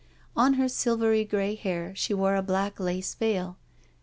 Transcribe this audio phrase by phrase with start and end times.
[0.35, 3.59] On her silver grey hair she wore a black lace veil.